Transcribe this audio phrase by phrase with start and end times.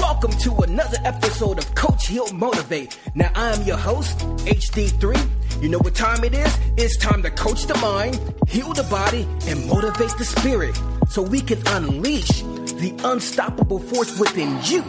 [0.00, 2.98] welcome to another episode of Coach Hill Motivate.
[3.14, 5.62] Now I am your host HD3.
[5.62, 6.58] You know what time it is?
[6.76, 10.78] It's time to coach the mind, heal the body, and motivate the spirit
[11.08, 12.42] so we can unleash
[12.80, 14.84] the unstoppable force within you.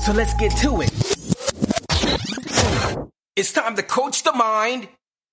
[0.00, 0.90] So let's get to it.
[3.36, 4.88] It's time to coach the mind,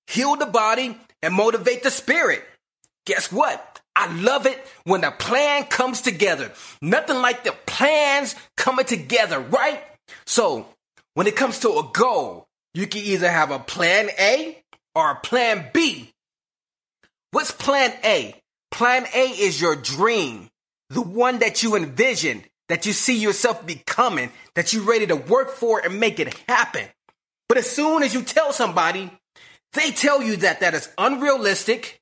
[0.07, 2.43] heal the body, and motivate the spirit.
[3.05, 3.76] Guess what?
[3.99, 6.51] I love it when the plan comes together.
[6.83, 9.81] Nothing like the plans coming together, right?
[10.27, 10.67] So,
[11.15, 14.61] when it comes to a goal, you can either have a plan A
[14.93, 16.11] or a plan B.
[17.31, 18.35] What's plan A?
[18.69, 20.47] Plan A is your dream,
[20.91, 25.49] the one that you envision, that you see yourself becoming, that you're ready to work
[25.49, 26.85] for and make it happen.
[27.49, 29.09] But as soon as you tell somebody,
[29.73, 31.96] they tell you that that is unrealistic,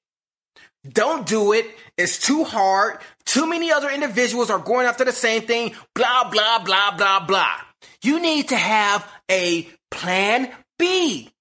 [0.92, 1.66] don't do it.
[1.98, 3.00] It's too hard.
[3.26, 5.74] Too many other individuals are going after the same thing.
[5.94, 7.56] Blah, blah, blah, blah, blah.
[8.04, 11.32] You need to have a plan B.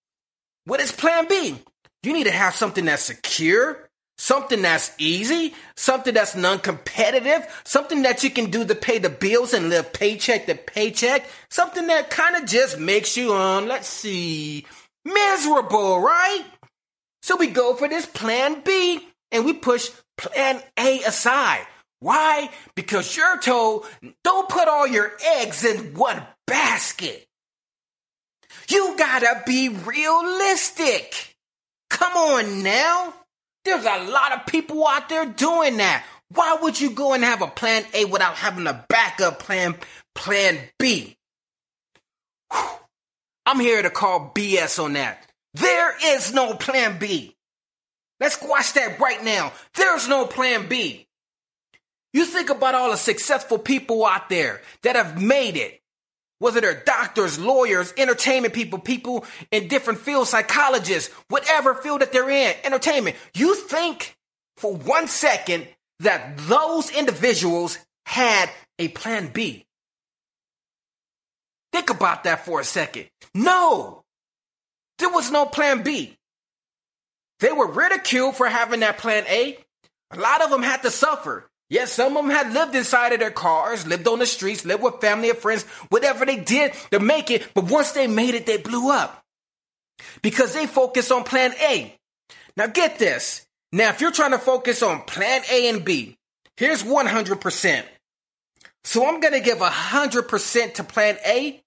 [0.65, 1.57] What is plan B?
[2.03, 3.89] You need to have something that's secure,
[4.19, 9.11] something that's easy, something that's non competitive, something that you can do to pay the
[9.11, 13.89] bills and live paycheck to paycheck, something that kind of just makes you, um, let's
[13.89, 14.67] see,
[15.05, 16.45] miserable, right?
[17.23, 19.01] So we go for this plan B
[19.35, 21.67] and we push plan A aside.
[22.01, 22.51] Why?
[22.75, 23.87] Because you're told
[24.23, 27.27] don't put all your eggs in one basket.
[28.69, 31.35] You gotta be realistic.
[31.91, 33.13] Come on now.
[33.65, 36.05] There's a lot of people out there doing that.
[36.29, 39.77] Why would you go and have a plan A without having a backup plan,
[40.15, 41.17] plan B?
[42.53, 42.69] Whew.
[43.47, 45.27] I'm here to call BS on that.
[45.55, 47.35] There is no plan B.
[48.25, 49.53] Let's squash that right now.
[49.75, 51.07] There's no plan B.
[52.15, 55.83] You think about all the successful people out there that have made it.
[56.39, 62.31] Whether they're doctors, lawyers, entertainment people, people in different fields, psychologists, whatever field that they're
[62.31, 63.17] in, entertainment.
[63.35, 64.17] You think
[64.57, 65.69] for one second
[66.01, 68.49] that those individuals had
[68.79, 69.67] a plan B.
[71.75, 73.07] Think about that for a second.
[73.35, 74.03] No,
[74.99, 76.17] there was no plan B.
[77.41, 79.59] They were ridiculed for having that plan A.
[80.11, 81.49] A lot of them had to suffer.
[81.71, 84.83] Yes, some of them had lived inside of their cars, lived on the streets, lived
[84.83, 87.49] with family or friends, whatever they did to make it.
[87.55, 89.25] But once they made it, they blew up
[90.23, 91.97] because they focused on plan A.
[92.57, 93.47] Now get this.
[93.73, 96.17] Now, if you're trying to focus on plan A and B,
[96.57, 97.85] here's 100%.
[98.85, 101.61] So I'm going to give 100% to plan A.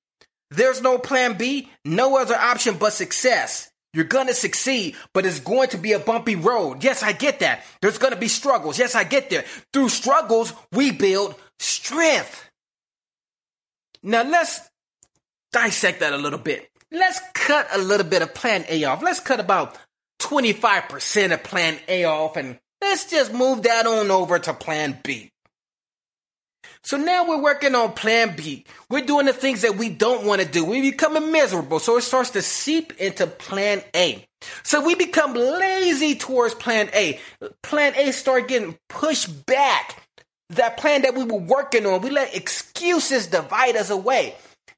[0.52, 3.70] There's no plan B, no other option but success.
[3.94, 6.84] You're gonna succeed, but it's going to be a bumpy road.
[6.84, 7.64] Yes, I get that.
[7.82, 8.78] There's gonna be struggles.
[8.78, 9.46] Yes, I get there.
[9.74, 12.44] Through struggles, we build strength.
[14.04, 14.62] Now let's
[15.52, 16.70] dissect that a little bit.
[16.92, 19.02] Let's cut a little bit of plan A off.
[19.02, 19.78] Let's cut about
[20.20, 25.32] 25% of plan A off and let's just move that on over to plan B.
[26.84, 28.66] So now we're working on plan B.
[28.90, 30.64] We're doing the things that we don't want to do.
[30.64, 31.80] We're becoming miserable.
[31.80, 34.26] So it starts to seep into plan A.
[34.64, 37.20] So we become lazy towards plan A.
[37.64, 40.04] Plan A start getting pushed back.
[40.52, 44.36] That plan that we were working on, we let excuses divide us away.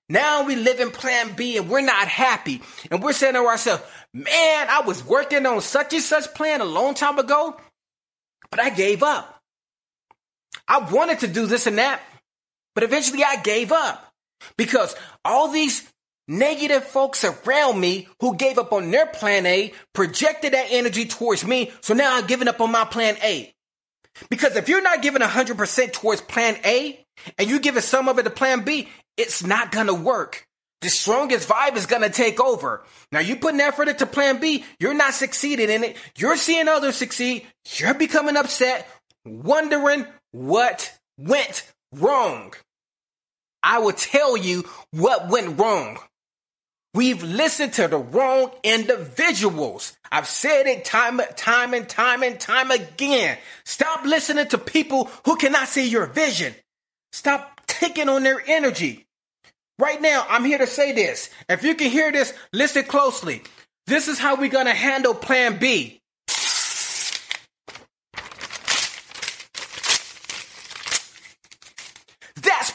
[0.10, 2.62] Now we live in plan B and we're not happy.
[2.90, 6.66] And we're saying to ourselves, man, I was working on such and such plan a
[6.66, 7.56] long time ago,
[8.50, 9.39] but I gave up.
[10.70, 12.02] I wanted to do this and that,
[12.76, 14.14] but eventually I gave up
[14.56, 14.96] because
[15.26, 15.90] all these
[16.28, 21.46] negative folks around me who gave up on their plan A projected that energy towards
[21.46, 21.72] me.
[21.82, 23.52] So now I'm giving up on my plan A.
[24.30, 27.04] Because if you're not giving 100% towards plan A
[27.38, 30.46] and you're giving some of it to plan B, it's not going to work.
[30.82, 32.84] The strongest vibe is going to take over.
[33.12, 35.98] Now you putting effort into plan B, you're not succeeding in it.
[36.18, 37.46] You're seeing others succeed.
[37.76, 38.88] You're becoming upset,
[39.26, 42.54] wondering what went wrong.
[43.62, 45.98] I will tell you what went wrong.
[46.94, 49.96] We've listened to the wrong individuals.
[50.12, 53.38] I've said it time, time and time and time again.
[53.64, 56.56] Stop listening to people who cannot see your vision.
[57.12, 59.06] Stop taking on their energy.
[59.78, 61.30] Right now, I'm here to say this.
[61.48, 63.44] If you can hear this, listen closely.
[63.86, 65.99] This is how we're going to handle plan B.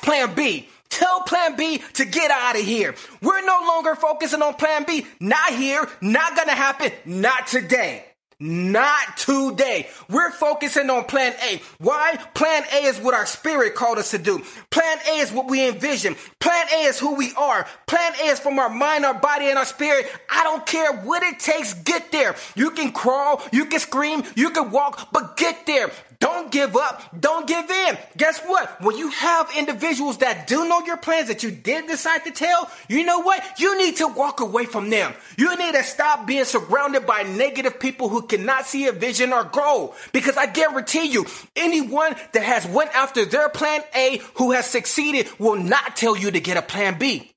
[0.05, 0.69] plan B.
[0.91, 2.95] Tell plan B to get out of here.
[3.21, 5.07] We're no longer focusing on plan B.
[5.19, 8.05] Not here, not gonna happen, not today.
[8.39, 9.89] Not today.
[10.11, 11.63] We're focusing on plan A.
[11.79, 12.17] Why?
[12.35, 14.43] Plan A is what our spirit called us to do.
[14.71, 16.17] Plan A is what we envision.
[16.41, 17.67] Plan A is who we are.
[17.87, 20.07] Plan A is from our mind, our body, and our spirit.
[20.29, 22.35] I don't care what it takes, get there.
[22.55, 25.91] You can crawl, you can scream, you can walk, but get there.
[26.21, 27.03] Don't give up.
[27.19, 27.99] Don't give in.
[28.17, 28.81] Guess what?
[28.83, 32.71] When you have individuals that do know your plans that you did decide to tell,
[32.89, 33.43] you know what?
[33.59, 35.13] You need to walk away from them.
[35.37, 39.45] You need to stop being surrounded by negative people who cannot see a vision or
[39.45, 39.95] goal.
[40.13, 41.27] Because I guarantee you,
[41.57, 46.31] anyone that has went after their plan A who has succeeded will not tell you
[46.31, 47.31] to get a plan B.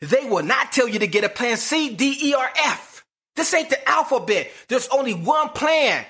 [0.00, 3.04] They will not tell you to get a plan C, D, E, or F.
[3.34, 4.50] This ain't the alphabet.
[4.68, 6.04] There's only one plan.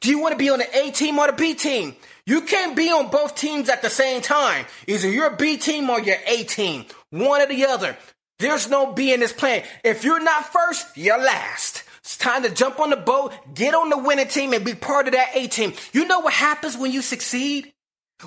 [0.00, 1.94] Do you want to be on the A team or the B team?
[2.26, 4.66] You can't be on both teams at the same time.
[4.86, 6.84] Either you're a B team or you're A team.
[7.10, 7.96] One or the other.
[8.38, 9.62] There's no B in this plan.
[9.84, 11.84] If you're not first, you're last.
[12.00, 15.08] It's time to jump on the boat, get on the winning team, and be part
[15.08, 15.72] of that A team.
[15.92, 17.72] You know what happens when you succeed?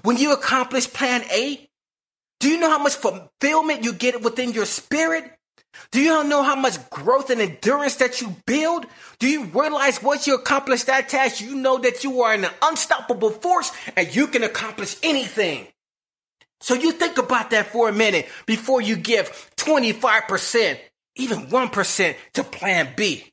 [0.02, 1.70] When you accomplish plan A?
[2.40, 5.32] Do you know how much fulfillment you get within your spirit?
[5.92, 8.86] Do you know how much growth and endurance that you build?
[9.20, 13.32] Do you realize once you accomplish that task, you know that you are an unstoppable
[13.32, 15.68] force and you can accomplish anything?
[16.62, 20.78] So you think about that for a minute before you give 25%,
[21.16, 23.26] even 1% to plan B.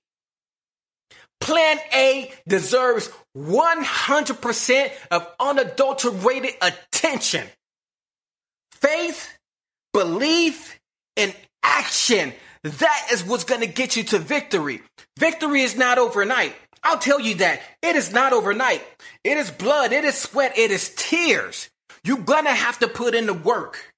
[1.41, 7.47] Plan A deserves 100% of unadulterated attention.
[8.73, 9.37] Faith,
[9.93, 10.79] belief,
[11.17, 11.35] and
[11.67, 12.33] action.
[12.63, 14.83] That is what's going to get you to victory.
[15.19, 16.55] Victory is not overnight.
[16.83, 17.61] I'll tell you that.
[17.83, 18.83] It is not overnight.
[19.25, 21.69] It is blood, it is sweat, it is tears.
[22.05, 23.93] You're going to have to put in the work.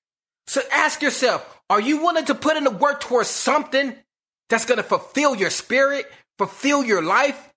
[0.47, 3.95] So ask yourself, are you willing to put in the work towards something
[4.49, 6.07] that's going to fulfill your spirit,
[6.39, 7.53] fulfill your life?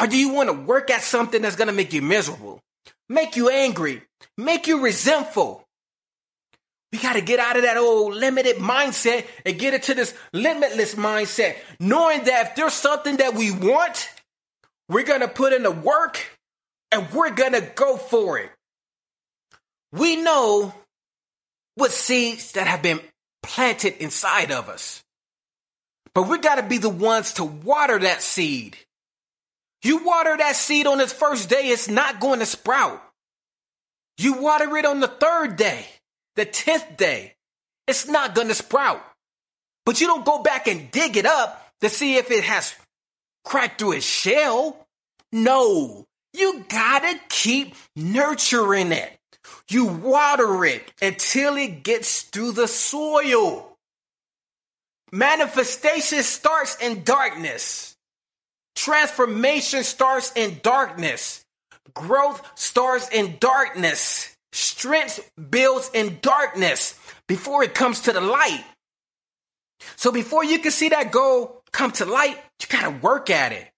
[0.00, 2.60] Or do you want to work at something that's going to make you miserable,
[3.08, 4.02] make you angry,
[4.36, 5.67] make you resentful,
[6.92, 10.94] we got to get out of that old limited mindset and get into this limitless
[10.94, 14.08] mindset, knowing that if there's something that we want,
[14.88, 16.18] we're going to put in the work
[16.90, 18.50] and we're going to go for it.
[19.92, 20.74] We know
[21.74, 23.00] what seeds that have been
[23.42, 25.02] planted inside of us,
[26.14, 28.78] but we got to be the ones to water that seed.
[29.82, 33.02] You water that seed on its first day, it's not going to sprout.
[34.16, 35.86] You water it on the third day
[36.38, 37.34] the 10th day,
[37.86, 39.04] it's not going to sprout.
[39.84, 42.74] But you don't go back and dig it up to see if it has
[43.44, 44.86] cracked through its shell.
[45.32, 49.18] No, you gotta keep nurturing it.
[49.70, 53.76] You water it until it gets through the soil.
[55.10, 57.96] Manifestation starts in darkness.
[58.76, 61.44] Transformation starts in darkness.
[61.94, 64.36] Growth starts in darkness.
[64.58, 66.98] Strength builds in darkness
[67.28, 68.64] before it comes to the light.
[69.94, 73.70] So before you can see that goal come to light, you gotta work at it.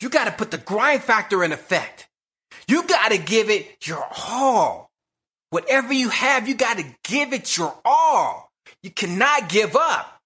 [0.00, 2.08] You gotta put the grind factor in effect.
[2.66, 4.90] You gotta give it your all.
[5.50, 8.50] Whatever you have, you got to give it your all.
[8.82, 10.18] You cannot give up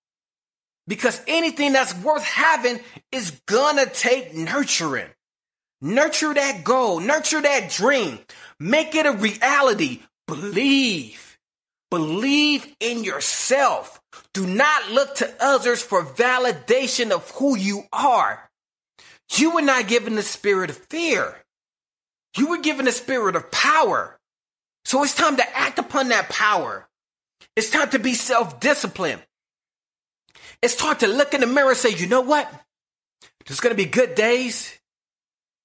[0.86, 2.78] because anything that's worth having
[3.10, 5.08] is gonna take nurturing.
[5.82, 8.18] Nurture that goal, nurture that dream,
[8.60, 10.00] make it a reality.
[10.28, 11.38] Believe,
[11.90, 14.00] believe in yourself.
[14.32, 18.48] Do not look to others for validation of who you are.
[19.32, 21.36] You were not given the spirit of fear.
[22.36, 24.18] You were given the spirit of power.
[24.84, 26.86] So it's time to act upon that power.
[27.56, 29.22] It's time to be self disciplined.
[30.62, 32.48] It's time to look in the mirror and say, you know what?
[33.46, 34.78] There's going to be good days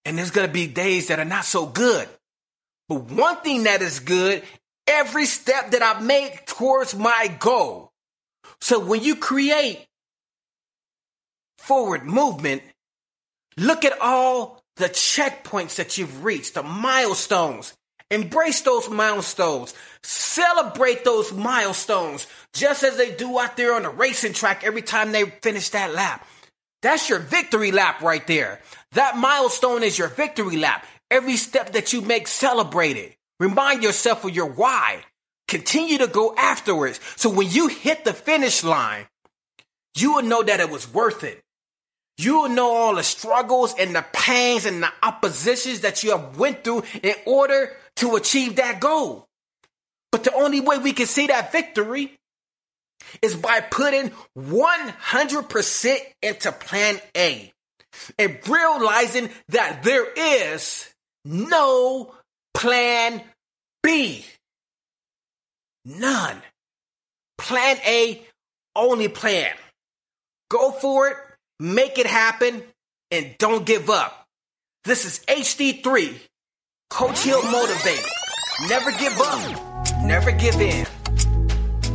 [0.06, 2.08] and there's going to be days that are not so good.
[2.88, 4.44] But one thing that is good,
[4.88, 7.92] every step that I make towards my goal.
[8.62, 9.88] So when you create
[11.58, 12.62] forward movement,
[13.58, 17.74] look at all the checkpoints that you've reached, the milestones.
[18.12, 19.74] Embrace those milestones.
[20.04, 25.12] Celebrate those milestones just as they do out there on the racing track every time
[25.12, 26.28] they finish that lap.
[26.84, 28.62] That's your victory lap right there.
[28.92, 30.86] That milestone is your victory lap.
[31.12, 33.16] Every step that you make, celebrate it.
[33.40, 35.04] Remind yourself of your why.
[35.48, 37.00] Continue to go afterwards.
[37.16, 39.06] So when you hit the finish line,
[39.96, 41.42] you will know that it was worth it.
[42.18, 46.38] You will know all the struggles and the pains and the oppositions that you have
[46.38, 49.28] went through in order to achieve that goal.
[50.12, 52.14] But the only way we can see that victory
[53.22, 57.52] is by putting 100% into plan A
[58.18, 60.94] and realizing that there is
[61.26, 62.14] no
[62.54, 63.22] plan
[63.84, 64.24] B.
[65.84, 66.42] None.
[67.38, 68.22] Plan A,
[68.76, 69.54] only plan.
[70.50, 71.18] Go for it,
[71.60, 72.64] make it happen,
[73.12, 74.26] and don't give up.
[74.86, 76.20] This is HD3
[76.90, 78.06] Coach Hill Motivate.
[78.70, 80.04] Never give up.
[80.04, 80.86] Never give in.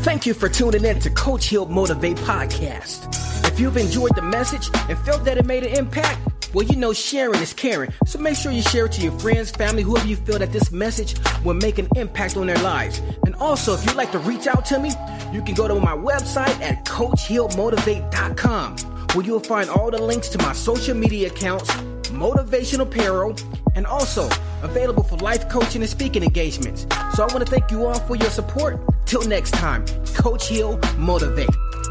[0.02, 3.46] Thank you for tuning in to Coach Hill Motivate podcast.
[3.46, 6.20] If you've enjoyed the message and felt that it made an impact,
[6.54, 7.92] well, you know sharing is caring.
[8.06, 10.70] So make sure you share it to your friends, family, whoever you feel that this
[10.70, 11.14] message
[11.44, 13.00] will make an impact on their lives.
[13.24, 14.90] And also, if you'd like to reach out to me,
[15.32, 18.76] you can go to my website at coachhillmotivate.com
[19.14, 21.70] where you'll find all the links to my social media accounts,
[22.10, 23.34] motivational apparel,
[23.74, 24.28] and also
[24.62, 26.86] available for life coaching and speaking engagements.
[27.14, 28.80] So I want to thank you all for your support.
[29.06, 31.50] Till next time, Coach Hill Motivate.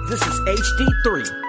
[0.10, 1.49] This is HD3.